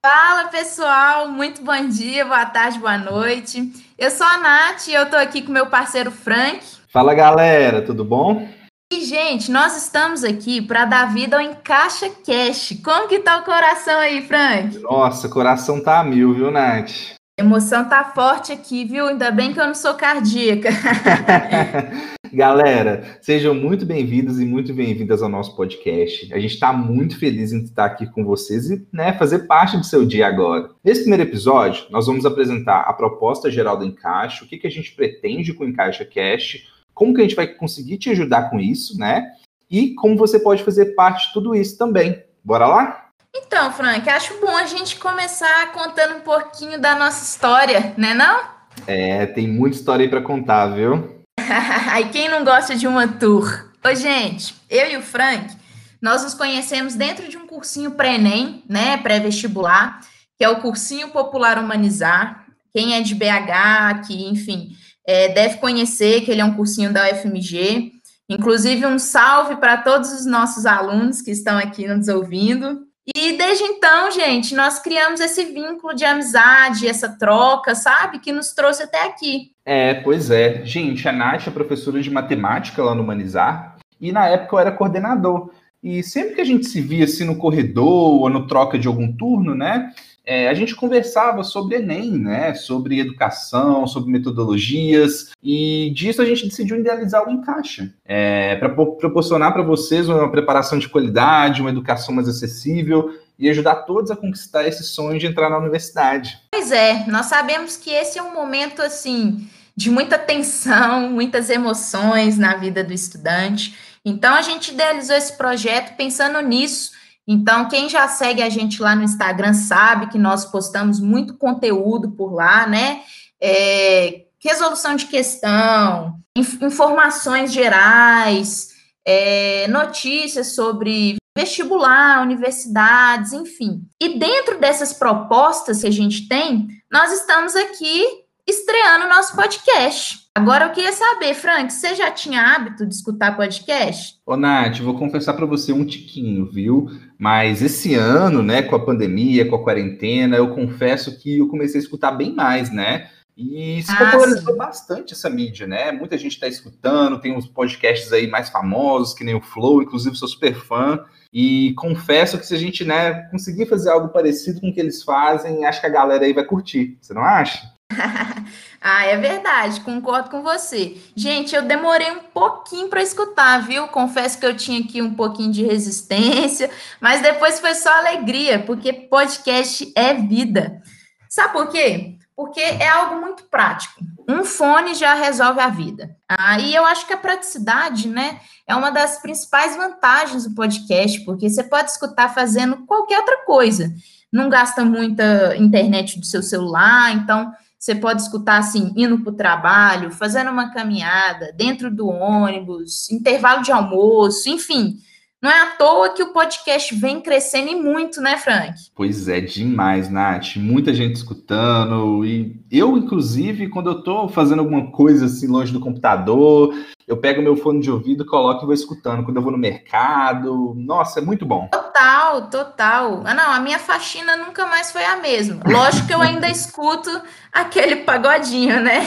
[0.00, 3.72] Fala pessoal, muito bom dia, boa tarde, boa noite.
[3.98, 6.60] Eu sou a Nath e eu tô aqui com meu parceiro Frank.
[6.88, 8.48] Fala galera, tudo bom?
[8.92, 12.80] E gente, nós estamos aqui para dar vida ao Encaixa Cash.
[12.82, 14.78] Como que tá o coração aí, Frank?
[14.78, 16.92] Nossa, coração tá a mil, viu, Nath?
[17.38, 19.08] A emoção tá forte aqui, viu?
[19.08, 20.70] Ainda bem que eu não sou cardíaca.
[22.32, 26.32] Galera, sejam muito bem-vindos e muito bem-vindas ao nosso podcast.
[26.32, 29.84] A gente está muito feliz em estar aqui com vocês e né, fazer parte do
[29.84, 30.70] seu dia agora.
[30.84, 34.70] Nesse primeiro episódio, nós vamos apresentar a proposta geral do Encaixe, o que, que a
[34.70, 38.60] gente pretende com o Encaixa Cash, como que a gente vai conseguir te ajudar com
[38.60, 39.32] isso, né?
[39.70, 42.22] E como você pode fazer parte de tudo isso também.
[42.44, 43.08] Bora lá?
[43.34, 48.40] Então, Frank, acho bom a gente começar contando um pouquinho da nossa história, né não?
[48.86, 51.17] É, tem muita história aí para contar, viu?
[51.90, 53.70] Aí quem não gosta de uma tour?
[53.84, 55.56] Ô, gente, eu e o Frank,
[56.00, 60.00] nós nos conhecemos dentro de um cursinho pré-ENEM, né, pré-vestibular,
[60.36, 62.46] que é o Cursinho Popular Humanizar.
[62.72, 67.10] Quem é de BH, que, enfim, é, deve conhecer que ele é um cursinho da
[67.10, 67.92] UFMG.
[68.28, 72.86] Inclusive, um salve para todos os nossos alunos que estão aqui nos ouvindo.
[73.14, 78.18] E desde então, gente, nós criamos esse vínculo de amizade, essa troca, sabe?
[78.18, 79.52] Que nos trouxe até aqui.
[79.64, 80.64] É, pois é.
[80.64, 83.76] Gente, a Nath é professora de matemática lá no Humanizar.
[84.00, 85.50] E na época eu era coordenador.
[85.82, 89.12] E sempre que a gente se via assim no corredor ou no troca de algum
[89.12, 89.92] turno, né?
[90.28, 92.52] É, a gente conversava sobre Enem, né?
[92.52, 99.54] Sobre educação, sobre metodologias, e disso a gente decidiu idealizar o Encaixa, é, para proporcionar
[99.54, 104.68] para vocês uma preparação de qualidade, uma educação mais acessível e ajudar todos a conquistar
[104.68, 106.38] esse sonho de entrar na universidade.
[106.52, 112.36] Pois é, nós sabemos que esse é um momento assim de muita tensão, muitas emoções
[112.36, 113.74] na vida do estudante.
[114.04, 116.97] Então a gente idealizou esse projeto pensando nisso
[117.30, 122.12] então, quem já segue a gente lá no Instagram sabe que nós postamos muito conteúdo
[122.12, 123.02] por lá, né?
[123.38, 128.70] É, resolução de questão, informações gerais,
[129.06, 133.82] é, notícias sobre vestibular, universidades, enfim.
[134.00, 138.06] E dentro dessas propostas que a gente tem, nós estamos aqui
[138.48, 140.26] estreando o nosso podcast.
[140.34, 144.16] Agora eu queria saber, Frank, você já tinha hábito de escutar podcast?
[144.24, 146.88] Ô, Nath, vou confessar para você um tiquinho, viu?
[147.18, 151.78] Mas esse ano, né, com a pandemia, com a quarentena, eu confesso que eu comecei
[151.78, 153.10] a escutar bem mais, né?
[153.36, 154.58] E se ah, popularizou sim.
[154.58, 155.92] bastante essa mídia, né?
[155.92, 160.16] Muita gente está escutando, tem uns podcasts aí mais famosos, que nem o Flow, inclusive
[160.16, 161.04] sou super fã.
[161.30, 165.02] E confesso que se a gente né, conseguir fazer algo parecido com o que eles
[165.02, 166.96] fazem, acho que a galera aí vai curtir.
[167.00, 167.76] Você não acha?
[168.80, 170.96] ah, é verdade, concordo com você.
[171.16, 173.88] Gente, eu demorei um pouquinho para escutar, viu?
[173.88, 178.92] Confesso que eu tinha aqui um pouquinho de resistência, mas depois foi só alegria, porque
[178.92, 180.82] podcast é vida.
[181.28, 182.16] Sabe por quê?
[182.36, 184.00] Porque é algo muito prático.
[184.28, 186.14] Um fone já resolve a vida.
[186.28, 191.24] Ah, e eu acho que a praticidade, né, é uma das principais vantagens do podcast,
[191.24, 193.92] porque você pode escutar fazendo qualquer outra coisa.
[194.30, 199.36] Não gasta muita internet do seu celular, então você pode escutar assim, indo para o
[199.36, 204.98] trabalho, fazendo uma caminhada, dentro do ônibus, intervalo de almoço, enfim.
[205.40, 208.74] Não é à toa que o podcast vem crescendo e muito, né, Frank?
[208.92, 210.56] Pois é, demais, Nath.
[210.56, 212.24] Muita gente escutando.
[212.24, 216.74] E eu, inclusive, quando eu estou fazendo alguma coisa assim longe do computador,
[217.06, 219.24] eu pego meu fone de ouvido, coloco e vou escutando.
[219.24, 221.68] Quando eu vou no mercado, nossa, é muito bom.
[221.68, 223.22] Total, total.
[223.24, 225.62] Ah, não, a minha faxina nunca mais foi a mesma.
[225.64, 227.10] Lógico que eu ainda escuto
[227.52, 229.02] aquele pagodinho, né?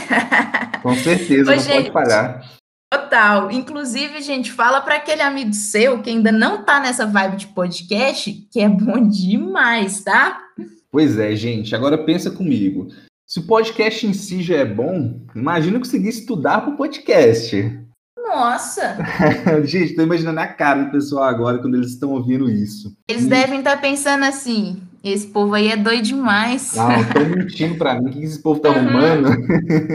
[0.82, 2.61] Com certeza, Ô, não gente, pode parar.
[3.12, 3.52] Total.
[3.52, 8.32] Inclusive, gente, fala para aquele amigo seu que ainda não tá nessa vibe de podcast,
[8.50, 10.40] que é bom demais, tá?
[10.90, 11.76] Pois é, gente.
[11.76, 12.88] Agora pensa comigo.
[13.28, 17.82] Se o podcast em si já é bom, imagina conseguir estudar para o podcast.
[18.18, 18.98] Nossa!
[19.66, 22.96] Gente, tô imaginando a cara do pessoal agora quando eles estão ouvindo isso.
[23.10, 23.28] Eles e...
[23.28, 26.76] devem estar tá pensando assim: esse povo aí é doido demais.
[26.76, 28.10] Não, estão mentindo para mim.
[28.10, 28.76] O que esse povo tá uhum.
[28.76, 29.30] arrumando?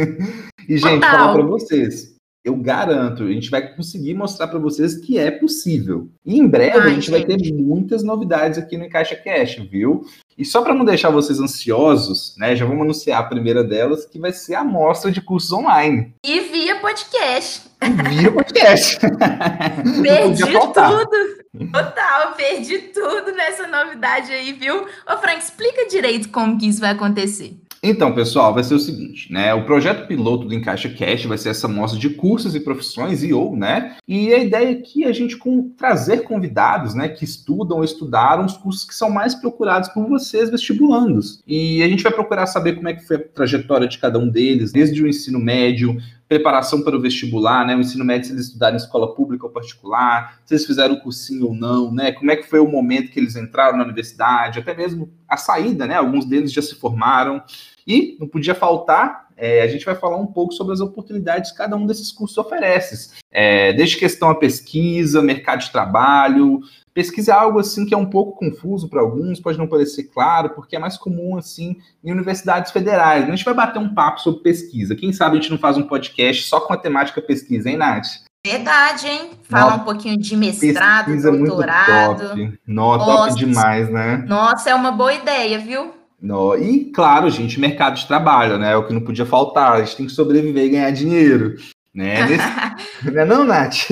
[0.69, 1.19] e, gente, Total.
[1.19, 2.15] falar para vocês.
[2.46, 6.08] Eu garanto, a gente vai conseguir mostrar para vocês que é possível.
[6.25, 9.56] E em breve Ai, a gente, gente, vai ter muitas novidades aqui no Encaixa Cash,
[9.69, 10.06] viu?
[10.38, 14.20] E só para não deixar vocês ansiosos, né, já vamos anunciar a primeira delas, que
[14.20, 16.14] vai ser a amostra de cursos online.
[16.25, 17.69] E via podcast.
[18.08, 18.96] Via podcast.
[20.00, 21.70] perdi tudo.
[21.72, 24.87] Total, perdi tudo nessa novidade aí, viu?
[25.12, 27.56] Ô, Frank, explica direito como que isso vai acontecer.
[27.82, 29.55] Então, pessoal, vai ser o seguinte, né?
[29.55, 33.32] O projeto piloto do Encaixa Cash vai ser essa mostra de cursos e profissões e
[33.32, 33.96] ou, né?
[34.08, 38.44] E a ideia aqui é a gente com, trazer convidados, né, que estudam ou estudaram
[38.44, 41.43] os cursos que são mais procurados por vocês vestibulandos.
[41.46, 44.28] E a gente vai procurar saber como é que foi a trajetória de cada um
[44.28, 45.96] deles, desde o ensino médio,
[46.28, 47.76] preparação para o vestibular, né?
[47.76, 51.00] O ensino médio, se eles estudaram em escola pública ou particular, se eles fizeram o
[51.00, 52.12] cursinho ou não, né?
[52.12, 55.87] Como é que foi o momento que eles entraram na universidade, até mesmo a saída,
[55.87, 55.94] né?
[55.94, 57.43] Alguns deles já se formaram.
[57.87, 61.59] E não podia faltar, é, a gente vai falar um pouco sobre as oportunidades que
[61.59, 63.15] cada um desses cursos oferece.
[63.31, 66.61] É, desde questão a pesquisa, mercado de trabalho.
[66.94, 70.50] Pesquisa é algo assim que é um pouco confuso para alguns, pode não parecer claro,
[70.50, 73.25] porque é mais comum assim em universidades federais.
[73.25, 74.97] A gente vai bater um papo sobre pesquisa.
[74.97, 78.06] Quem sabe a gente não faz um podcast só com a temática pesquisa, hein, Nath?
[78.47, 79.31] Verdade, hein?
[79.43, 82.37] Falar um pouquinho de mestrado, Pesquisa doutorado.
[82.37, 82.61] Muito top.
[82.67, 84.25] Nossa, top demais, né?
[84.27, 85.95] Nossa, é uma boa ideia, viu?
[86.20, 88.72] No, e, claro, gente, mercado de trabalho, né?
[88.72, 89.72] É o que não podia faltar.
[89.72, 91.56] A gente tem que sobreviver e ganhar dinheiro.
[91.94, 92.24] Né?
[92.28, 93.10] Nesse...
[93.10, 93.88] não é não, Nath?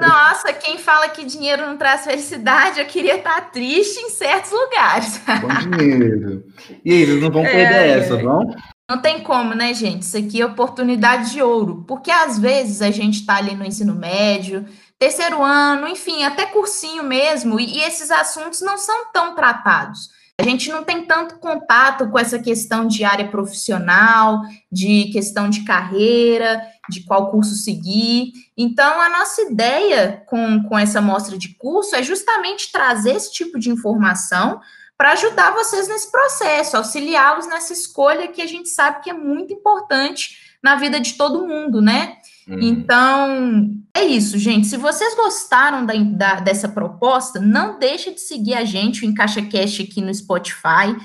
[0.00, 5.20] Nossa, quem fala que dinheiro não traz felicidade, eu queria estar triste em certos lugares.
[5.40, 6.44] Com dinheiro.
[6.84, 8.54] E aí, vocês não vão perder é, essa, vão?
[8.88, 10.02] Não tem como, né, gente?
[10.02, 11.84] Isso aqui é oportunidade de ouro.
[11.88, 14.64] Porque às vezes a gente está ali no ensino médio,
[14.98, 20.10] terceiro ano, enfim, até cursinho mesmo, e esses assuntos não são tão tratados.
[20.40, 24.40] A gente não tem tanto contato com essa questão de área profissional,
[24.70, 28.32] de questão de carreira, de qual curso seguir.
[28.56, 33.58] Então, a nossa ideia com, com essa mostra de curso é justamente trazer esse tipo
[33.58, 34.60] de informação
[34.96, 39.52] para ajudar vocês nesse processo, auxiliá-los nessa escolha que a gente sabe que é muito
[39.52, 42.16] importante na vida de todo mundo, né?
[42.46, 42.58] Uhum.
[42.60, 44.66] Então, é isso, gente.
[44.66, 49.42] Se vocês gostaram da, da, dessa proposta, não deixe de seguir a gente, o Encaixa
[49.42, 50.96] Cast aqui no Spotify.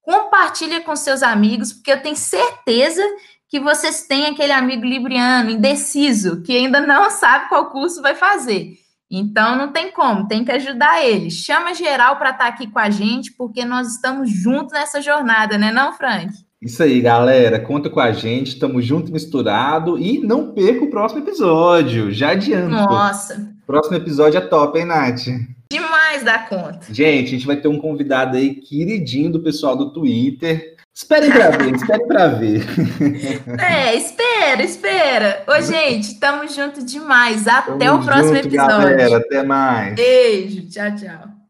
[0.00, 3.02] Compartilha com seus amigos, porque eu tenho certeza
[3.48, 8.78] que vocês têm aquele amigo libriano, indeciso, que ainda não sabe qual curso vai fazer.
[9.10, 11.32] Então, não tem como, tem que ajudar ele.
[11.32, 15.58] Chama geral para estar tá aqui com a gente, porque nós estamos juntos nessa jornada,
[15.58, 16.32] né, não, Frank?
[16.62, 17.58] Isso aí, galera.
[17.58, 18.58] Conta com a gente.
[18.58, 19.98] Tamo junto, misturado.
[19.98, 22.12] E não perca o próximo episódio.
[22.12, 22.70] Já adianto.
[22.70, 23.50] Nossa.
[23.66, 25.26] Próximo episódio é top, hein, Nath?
[25.72, 26.80] Demais da conta.
[26.90, 30.76] Gente, a gente vai ter um convidado aí queridinho do pessoal do Twitter.
[30.92, 32.66] Esperem pra ver, esperem pra ver.
[33.58, 35.44] É, espera, espera.
[35.46, 37.46] Ô, gente, tamo junto demais.
[37.46, 38.90] Até tamo o próximo junto, episódio.
[38.90, 39.94] Galera, até mais.
[39.94, 41.39] Beijo, tchau, tchau.